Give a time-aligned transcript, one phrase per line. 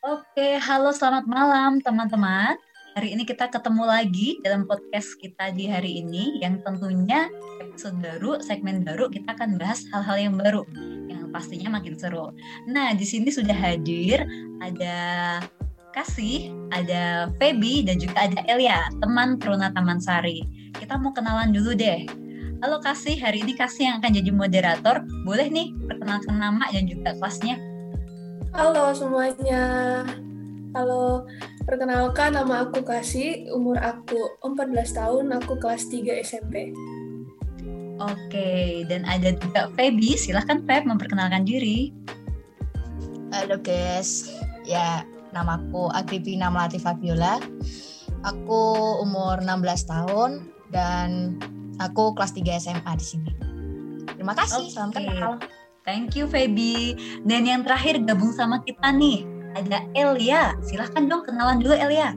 [0.00, 2.56] Oke, halo selamat malam teman-teman.
[2.96, 7.28] Hari ini kita ketemu lagi dalam podcast kita di hari ini yang tentunya
[7.60, 10.64] episode baru, segmen baru kita akan bahas hal-hal yang baru
[11.04, 12.32] yang pastinya makin seru.
[12.64, 14.24] Nah, di sini sudah hadir
[14.64, 14.96] ada
[15.92, 20.40] Kasih, ada Feby dan juga ada Elia, teman Truna Taman Sari.
[20.80, 22.08] Kita mau kenalan dulu deh.
[22.64, 25.04] Halo Kasih, hari ini Kasih yang akan jadi moderator.
[25.28, 27.69] Boleh nih perkenalkan nama dan juga kelasnya.
[28.50, 30.02] Halo semuanya.
[30.74, 31.22] Halo,
[31.62, 36.74] perkenalkan nama aku Kasih, umur aku 14 tahun, aku kelas 3 SMP.
[38.02, 40.18] Oke, dan ada juga Feby.
[40.18, 41.94] Silahkan Feb memperkenalkan diri.
[43.30, 44.34] Halo guys,
[44.66, 47.38] ya namaku Agripina Melati Fabiola.
[48.26, 50.30] Aku umur 16 tahun
[50.74, 51.38] dan
[51.78, 53.30] aku kelas 3 SMA di sini.
[54.10, 54.74] Terima kasih, Oke.
[54.74, 55.38] salam kenal.
[55.90, 56.94] Thank you Feby.
[57.26, 59.26] Dan yang terakhir gabung sama kita nih,
[59.58, 60.54] ada Elia.
[60.62, 62.14] Silahkan dong kenalan dulu Elia.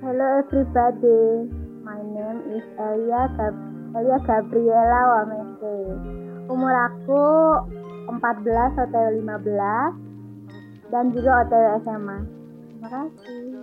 [0.00, 1.52] Hello everybody,
[1.84, 5.76] my name is Elia Gab- Elia Gabriela Wamese.
[6.48, 7.24] Umur aku
[8.08, 9.92] 14 atau 15
[10.88, 12.18] dan juga OTW SMA.
[12.72, 13.60] Terima kasih.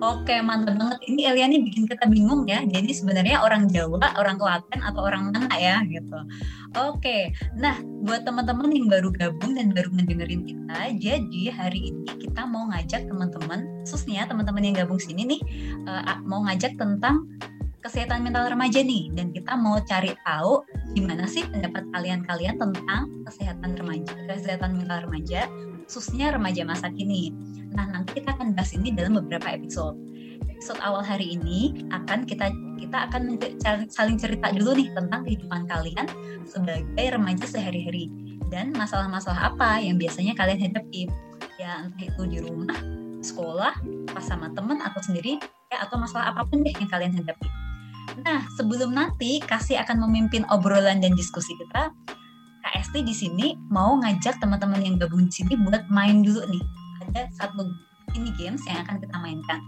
[0.00, 0.98] Oke, mantap banget.
[1.12, 2.64] Ini Elia nih bikin kita bingung ya.
[2.64, 6.16] Jadi sebenarnya orang Jawa, orang Klaten atau orang mana ya gitu.
[6.88, 7.36] Oke.
[7.60, 12.72] Nah, buat teman-teman yang baru gabung dan baru ngedengerin kita, jadi hari ini kita mau
[12.72, 15.40] ngajak teman-teman, khususnya teman-teman yang gabung sini nih
[15.84, 17.28] eh, mau ngajak tentang
[17.80, 23.72] kesehatan mental remaja nih dan kita mau cari tahu gimana sih pendapat kalian-kalian tentang kesehatan
[23.76, 25.48] remaja, kesehatan mental remaja,
[25.90, 27.34] khususnya remaja masa kini.
[27.74, 29.98] Nah, nanti kita akan bahas ini dalam beberapa episode.
[30.46, 33.34] Episode awal hari ini akan kita kita akan
[33.90, 36.06] saling cerita dulu nih tentang kehidupan kalian
[36.46, 38.06] sebagai remaja sehari-hari
[38.54, 41.10] dan masalah-masalah apa yang biasanya kalian hadapi.
[41.58, 42.78] Ya, entah itu di rumah,
[43.18, 43.74] sekolah,
[44.14, 45.42] pas sama temen atau sendiri,
[45.74, 47.50] ya atau masalah apa pun deh yang kalian hadapi.
[48.22, 51.90] Nah, sebelum nanti Kasih akan memimpin obrolan dan diskusi kita,
[52.70, 56.62] KST di sini mau ngajak teman-teman yang gabung di sini buat main dulu nih.
[57.10, 57.66] Ada satu
[58.14, 59.58] ini games yang akan kita mainkan.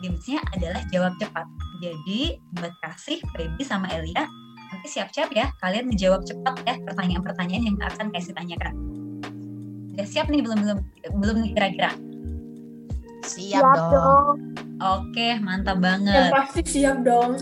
[0.00, 1.44] Gamesnya adalah jawab cepat.
[1.80, 4.24] Jadi buat Kasih, Feby, sama Elia,
[4.72, 8.72] nanti siap-siap ya kalian menjawab cepat ya pertanyaan-pertanyaan yang akan Kasih tanyakan.
[9.92, 10.78] Udah siap nih belum belum
[11.20, 11.92] belum nih kira-kira.
[13.22, 13.92] Siap, Siap dong.
[13.92, 14.36] dong.
[14.82, 16.30] Oke, mantap Yang banget.
[16.34, 17.32] pasti siap dong.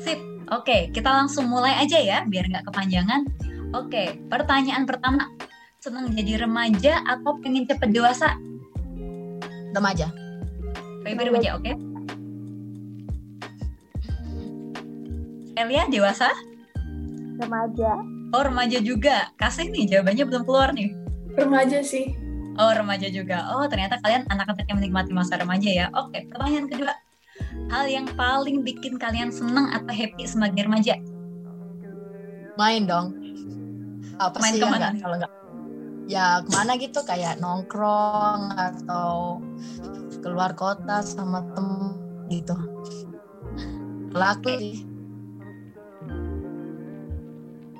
[0.00, 0.18] Sip.
[0.52, 3.24] Oke, kita langsung mulai aja ya, biar nggak kepanjangan.
[3.74, 5.26] Oke, pertanyaan pertama.
[5.82, 8.38] Senang jadi remaja atau pengen cepet dewasa?
[9.74, 10.14] Remaja.
[11.02, 11.74] Baby remaja, oke?
[15.58, 16.30] Elia, dewasa?
[17.42, 17.98] Remaja.
[18.30, 19.34] Oh, remaja juga.
[19.34, 20.94] Kasih nih, jawabannya belum keluar nih.
[21.34, 22.14] Remaja sih.
[22.54, 23.50] Oh, remaja juga.
[23.58, 25.86] Oh, ternyata kalian anak-anak yang menikmati masa remaja ya.
[25.98, 26.94] Oke, pertanyaan kedua.
[27.74, 30.94] Hal yang paling bikin kalian senang atau happy sebagai remaja?
[32.54, 33.24] Main dong.
[34.18, 34.76] Apa Main sih ke mana?
[34.76, 35.32] enggak, kalau enggak?
[36.04, 39.40] Ya ke mana gitu kayak nongkrong atau
[40.20, 41.96] keluar kota sama temen
[42.28, 42.56] gitu.
[44.14, 44.94] Kalau aku sih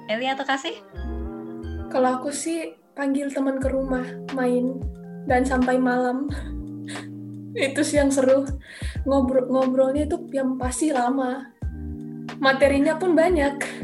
[0.04, 0.76] Elia atau Kasih?
[1.88, 4.04] Kalau aku sih panggil teman ke rumah,
[4.36, 4.76] main,
[5.24, 6.28] dan sampai malam.
[7.56, 8.44] itu sih yang seru.
[9.08, 11.48] Ngobrol ngobrolnya itu yang pasti lama.
[12.36, 13.83] Materinya pun banyak.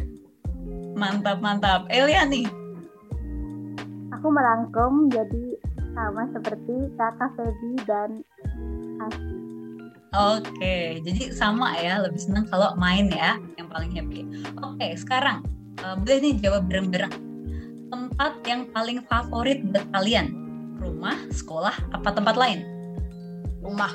[1.01, 1.89] Mantap, mantap.
[1.89, 2.45] Elia nih.
[4.21, 5.57] Aku merangkum jadi
[5.97, 8.11] sama seperti kakak Feby dan
[9.01, 9.33] Asi.
[10.11, 14.29] Oke, jadi sama ya, lebih senang kalau main ya, yang paling happy.
[14.61, 15.41] Oke, sekarang
[15.81, 17.15] eh, boleh nih jawab bareng-bareng.
[17.89, 20.37] Tempat yang paling favorit buat kalian?
[20.83, 22.61] Rumah, sekolah, apa tempat lain?
[23.61, 23.93] rumah.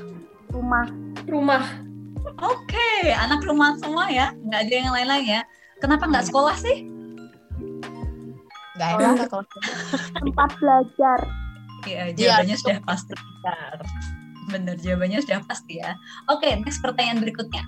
[0.54, 0.86] Rumah.
[1.28, 1.64] Rumah.
[2.42, 5.42] Oke, anak rumah semua ya, nggak ada yang lain-lain ya.
[5.80, 6.88] Kenapa nggak sekolah sih?
[8.76, 9.00] Enggak Oh.
[9.00, 9.46] enak kalau
[10.20, 11.20] Tempat belajar.
[11.86, 12.64] Iya, Iya, jawabannya betul.
[12.66, 13.14] sudah pasti.
[14.46, 15.92] Bener, jawabannya sudah pasti ya.
[16.28, 17.64] Oke, next pertanyaan berikutnya.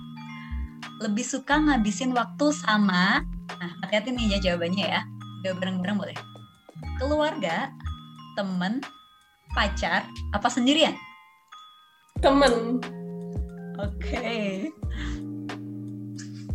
[0.98, 3.22] Lebih suka ngabisin waktu sama,
[3.56, 5.00] nah hati-hati nih ya jawabannya ya.
[5.42, 6.18] Jawab bareng-bareng boleh.
[6.98, 7.70] Keluarga,
[8.34, 8.82] temen,
[9.54, 10.02] pacar,
[10.34, 10.94] apa sendirian?
[12.18, 12.82] Temen.
[13.78, 14.66] Oke.
[14.66, 15.17] teman-teman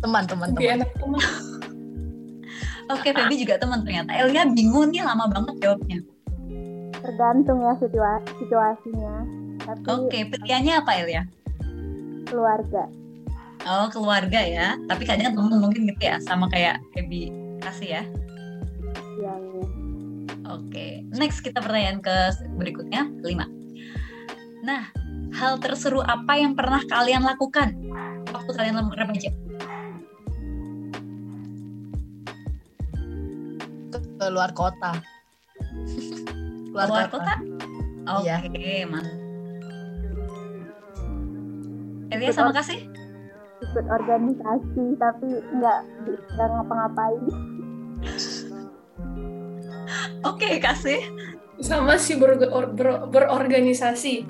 [0.04, 0.28] Teman.
[0.28, 1.20] enak temen.
[2.92, 4.12] Oke, Feby juga teman ternyata.
[4.12, 6.04] Elia bingung nih lama banget jawabnya.
[7.00, 9.24] Tergantung ya situa- situasinya.
[9.64, 11.24] Tapi Oke, pilihannya apa Elia?
[12.24, 12.84] keluarga.
[13.64, 14.76] Oh, keluarga ya.
[14.84, 17.32] Tapi kadang temen mungkin gitu ya, sama kayak Feby
[17.64, 18.02] kasih ya.
[19.16, 19.64] Iya, iya.
[20.52, 20.86] Oke,
[21.16, 22.16] next kita pertanyaan ke
[22.60, 23.48] berikutnya, kelima.
[24.60, 24.92] Nah,
[25.32, 27.72] hal terseru apa yang pernah kalian lakukan
[28.28, 29.32] waktu kalian remaja?
[34.24, 35.04] Ke luar kota.
[36.72, 37.34] Keluar, Keluar kota?
[38.08, 38.40] Oke, Iya.
[38.40, 39.12] okay, mantap.
[42.08, 42.88] Elia sama kasih?
[43.64, 45.80] ikut organisasi tapi nggak
[46.36, 47.22] nggak ngapa-ngapain
[50.32, 51.04] Oke, kasih.
[51.60, 54.24] Sama sih ber, ber- ber- berorganisasi.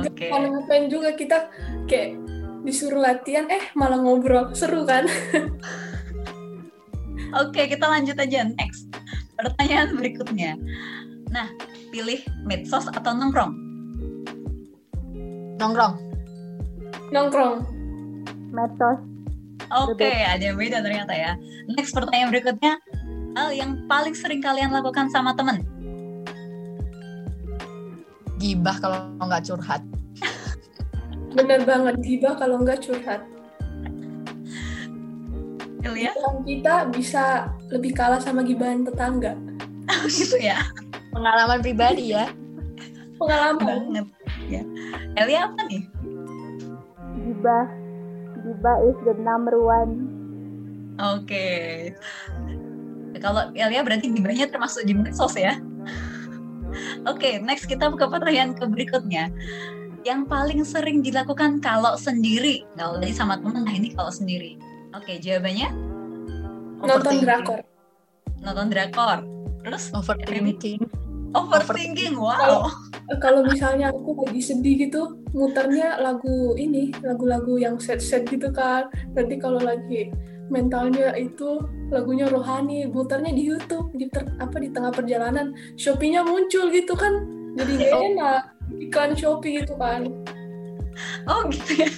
[0.00, 0.32] Oke.
[0.32, 1.52] Kalau ngapain juga kita
[1.84, 2.16] kayak
[2.64, 4.56] disuruh latihan, eh malah ngobrol.
[4.56, 5.04] Seru kan?
[7.36, 8.88] Oke, kita lanjut aja next.
[9.36, 10.56] Pertanyaan berikutnya.
[11.28, 11.52] Nah,
[11.92, 13.52] pilih medsos atau nongkrong?
[15.60, 15.94] Nongkrong.
[17.12, 17.64] Nongkrong.
[18.48, 19.00] medsos
[19.68, 21.36] Oke, ada yang beda ternyata ya.
[21.76, 22.80] Next pertanyaan berikutnya,
[23.36, 25.60] hal yang paling sering kalian lakukan sama temen?
[28.40, 29.84] Gibah kalau nggak curhat.
[31.36, 33.20] Bener banget, gibah kalau nggak curhat.
[35.84, 36.10] Ilya?
[36.14, 37.24] Gibahan kita bisa
[37.70, 39.38] lebih kalah sama gibahan tetangga.
[40.10, 40.58] gitu ya?
[41.14, 42.30] Pengalaman pribadi ya.
[43.18, 43.94] Pengalaman.
[43.94, 44.06] Banget.
[44.48, 44.62] Ya.
[45.18, 45.86] Elia apa nih?
[47.28, 47.66] gibah
[48.40, 50.08] gibah is the number one
[50.98, 51.46] Oke.
[53.22, 55.54] Kalau Elia berarti gibahnya termasuk di medsos ya?
[57.06, 59.30] Oke, next kita ke pertanyaan ke berikutnya.
[60.02, 64.58] Yang paling sering dilakukan kalau sendiri, kalau tadi sama temen, nah ini kalau sendiri.
[64.98, 65.68] Oke, jawabannya
[66.82, 67.60] Nonton drakor.
[68.38, 69.18] nonton drakor.
[69.62, 70.80] Terus Overthinking.
[71.34, 72.64] overthinking, wow.
[73.20, 78.88] Kalau misalnya aku lagi sedih gitu, muternya lagu ini, lagu-lagu yang sad-sad gitu kan.
[79.12, 80.08] Nanti kalau lagi
[80.48, 81.60] mentalnya itu
[81.92, 87.12] lagunya rohani, muternya di YouTube, di ter- apa di tengah perjalanan, Shopee-nya muncul gitu kan.
[87.60, 88.02] Jadi gak Oh.
[88.08, 88.42] enak
[88.80, 90.08] iklan Shopee gitu kan.
[91.28, 91.90] Oh gitu ya.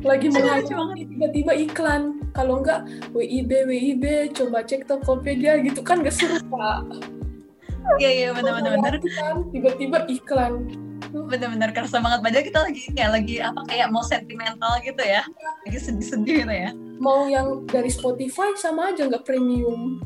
[0.00, 2.02] Lagi mengalami tiba-tiba iklan.
[2.32, 7.04] Kalau enggak WIB WIB coba cek Tokopedia gitu kan gak seru Pak.
[8.00, 8.94] Iya iya benar-benar benar.
[9.00, 10.72] Kan, tiba-tiba iklan.
[11.10, 15.26] Benar-benar kerasa banget padahal kita lagi ya lagi apa kayak mau sentimental gitu ya.
[15.68, 16.70] Lagi sedih-sedih gitu ya.
[17.00, 20.00] Mau yang dari Spotify sama aja nggak premium.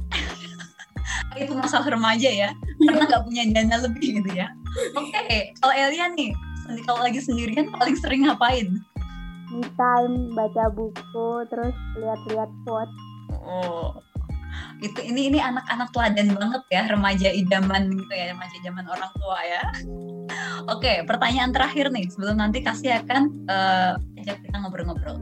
[1.39, 2.51] Itu masalah remaja ya.
[2.83, 4.51] Karena nggak punya dana lebih gitu ya.
[4.99, 6.35] Oke, kalau Elia nih,
[6.83, 8.83] kalau lagi sendirian paling sering ngapain?
[9.51, 12.93] Me time baca buku terus lihat-lihat quote
[13.45, 13.93] Oh,
[14.81, 19.39] itu ini ini anak-anak teladan banget ya remaja idaman gitu ya remaja zaman orang tua
[19.45, 19.65] ya.
[20.73, 23.93] Oke, pertanyaan terakhir nih sebelum nanti kasih akan eh,
[24.25, 25.21] ajak kita ngobrol-ngobrol.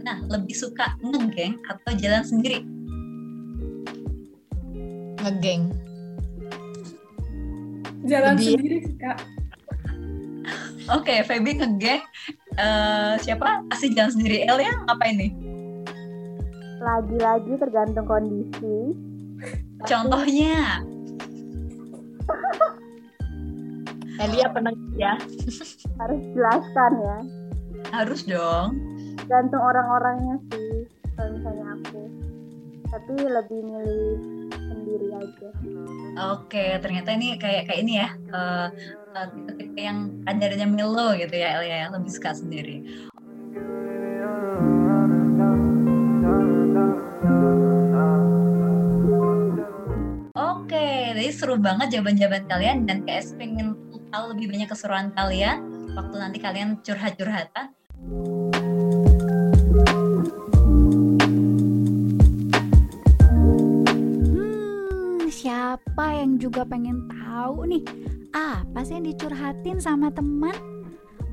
[0.00, 2.64] Nah, lebih suka ngegeng atau jalan sendiri?
[5.20, 5.62] Ngegeng.
[8.08, 9.18] Jalan Lebih- sendiri sih kak.
[10.88, 12.00] Oke, Feby ngegeng.
[12.58, 13.62] Eh, siapa?
[13.70, 14.42] Kasih jalan sendiri.
[14.44, 15.32] El ya ngapain nih?
[16.78, 18.94] lagi-lagi tergantung kondisi
[19.82, 20.78] Contohnya?
[24.22, 25.18] Elia pernah ya.
[25.98, 27.18] harus jelaskan ya
[27.90, 28.78] Harus dong.
[29.18, 30.86] tergantung orang-orangnya sih
[31.18, 32.02] kalau misalnya aku
[32.88, 34.14] tapi lebih milih
[34.98, 35.48] sendiri aja
[36.34, 38.08] Oke, ternyata ini kayak kayak ini ya.
[38.34, 38.66] eh,
[39.30, 41.86] tipe-tipe yang kadarnya Milo gitu ya, El ya.
[41.94, 42.82] Lebih suka sendiri.
[50.34, 53.78] Oke, jadi seru banget jawaban-jawaban kalian dan kayak pengen
[54.10, 55.58] tahu lebih banyak keseruan kalian
[55.94, 57.74] waktu nanti kalian curhat-curhatan.
[65.98, 67.82] Siapa yang juga pengen tahu nih
[68.30, 70.54] apa sih yang dicurhatin sama teman?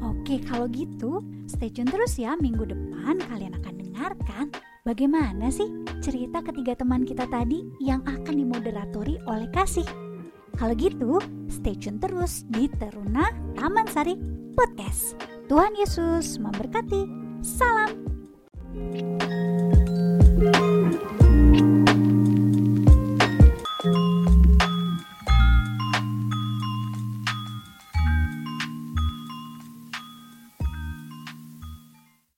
[0.01, 4.49] Oke, kalau gitu stay tune terus ya minggu depan kalian akan dengarkan
[4.81, 5.69] bagaimana sih
[6.01, 9.85] cerita ketiga teman kita tadi yang akan dimoderatori oleh Kasih.
[10.57, 14.17] Kalau gitu, stay tune terus di Teruna Taman Sari
[14.57, 15.13] Podcast.
[15.45, 17.05] Tuhan Yesus memberkati.
[17.45, 17.93] Salam.